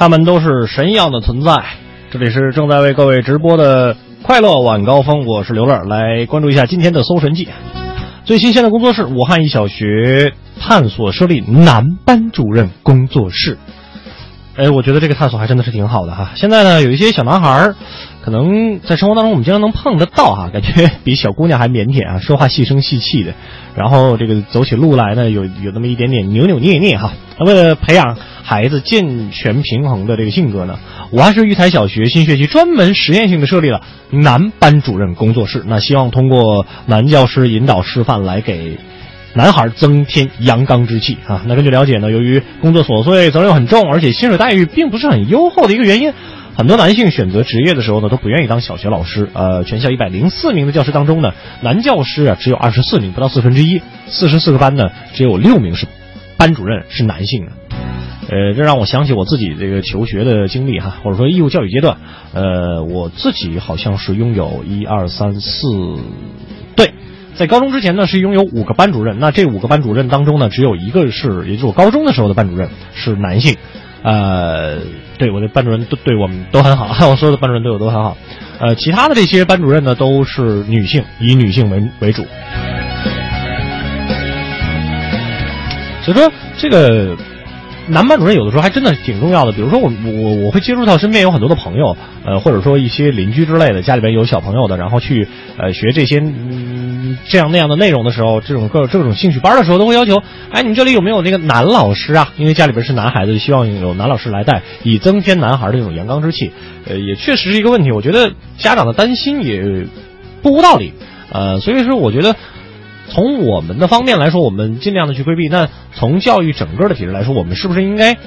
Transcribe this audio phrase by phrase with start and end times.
[0.00, 1.62] 他们都是神一样的存在。
[2.10, 7.46] 这里是正在为各位直播的快乐晚高峰，我是刘乐，来关注一下今天的搜神记。
[8.24, 13.58] 最新鲜的工作室，武汉一小学探索设立男班主任工作室。
[14.56, 16.30] 哎，我觉得这个探索还真的是挺好的哈。
[16.34, 17.76] 现在呢，有一些小男孩儿，
[18.22, 23.34] 可能在生活当中我们经常能碰得到哈，感觉比小姑娘还腼腆啊，说话细声细气的，
[23.74, 27.12] 然后这个走起路来呢，有有那么一点点扭扭捏捏哈。
[27.38, 30.78] 那为了培养孩子健全平衡的这个性格呢，
[31.12, 33.80] 武汉市育才小学新学期专门实验性的设立了
[34.10, 38.78] 男班主任工作室，那希望通过男教师引导示范来给。
[39.32, 41.44] 男孩增添阳刚之气啊！
[41.46, 46.12] 那根据了解呢，由于工作琐碎、责任很重，而且薪水待遇并不是很优厚的一个原因，
[46.60, 49.30] 很多男性选择职业的时候呢，都不愿意当小学老师。
[49.32, 53.80] 呃，全校一百零四名的教师当中呢，男教师啊只有二十四名，不到四分之一。
[54.08, 55.86] 四十四个班呢，只有六名是
[56.36, 57.52] 班主任是男性的。
[58.28, 61.96] 呃，这让我想起我自己这个求学的经历哈，或者说义务教育阶段。
[62.34, 65.66] 呃，我自己好像是拥有一二三四，
[66.76, 66.92] 对。
[67.36, 69.18] 在高中之前呢，是拥有五个班主任。
[69.18, 73.56] 那这五个班主任当中呢，只有一个是，也就是我高中的时候的班主任是男性。
[74.02, 74.78] 呃，
[75.18, 78.16] 对我的班主任都对我们都很好，我所有的班主任对我都很好。
[78.58, 82.26] 呃，其他的这些班主任呢，都是女性，以女性为为主。
[86.02, 87.16] 所以说这个。
[87.88, 95.26] 男班主任有的时候还真的挺重要的，比如说我我我会接触到身边有很多的朋友，呃，或者说一些邻居之类的，家里边有小朋友的，然后去
[95.56, 96.20] 呃学这些
[97.28, 102.32] 这样那样的内容的时候，这种各这种兴趣班的时候，都会要求，哎，你这里有没有那个男老师啊？
[102.36, 106.52] 因为家里边是男孩子，希望有男老师来带，以增添男孩的这种阳刚之气。
[106.86, 109.86] 呃，也确实是一个问题，我觉得家长的担心也
[110.42, 110.92] 不无道理。
[111.32, 112.34] 呃，所以说我觉得。
[113.12, 115.48] 从我们的方面来说，我们尽量的去规避。
[115.48, 118.20] 那从教育整个的体制来说，我们是不是应该，比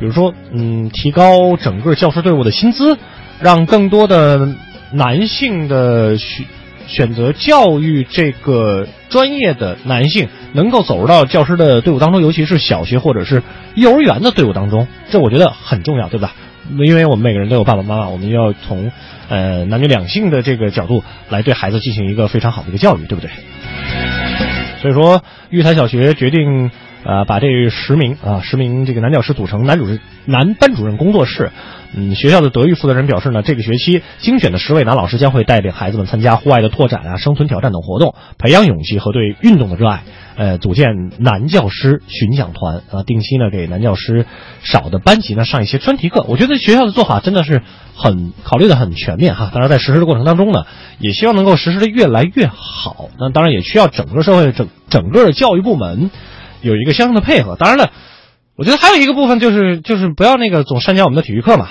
[0.00, 2.96] 如说，嗯，提高整个教师队伍的薪资，
[3.38, 4.48] 让更多的
[4.92, 6.44] 男性的学
[6.90, 13.44] 选择教育这个专业的男性，能够走入到教师的队伍当中，尤其是小学或者是
[13.76, 16.34] 幼儿园的队伍当中，这我觉得很重要，对吧？
[16.78, 18.90] 因为我们每个人都有爸爸妈妈，我们要从
[19.28, 23.30] 呃男女两性的这个角度来对孩子进行一个非常好的一个教育，对不对？
[24.82, 26.70] 所以说，育才小学决定，
[27.04, 31.50] 呃，把这十名啊十名这个男教师组成男主任男班主任工作室。
[31.92, 40.04] 嗯，学校的德育负责人表示呢，这个学期精选的十位男老师将会带领孩子们参加户外的拓展啊、生存挑战等活动，培养勇气和对运动的热爱。
[40.36, 44.24] 呃，组建男教师巡讲团啊，定期呢给男教师
[44.62, 46.24] 少的班级呢上一些专题课。
[46.28, 47.60] 我觉得学校的做法真的是
[47.96, 49.50] 很考虑的很全面哈。
[49.52, 50.66] 当然，在实施的过程当中呢，
[51.00, 53.08] 也希望能够实施的越来越好。
[53.18, 56.12] 那当然也需要整个社会整整个教育部门
[56.62, 57.56] 有一个相应的配合。
[57.56, 57.90] 当然了。
[58.60, 61.68] 我觉得还有一个部分就是就是不要那个总删减我们的体育课嘛，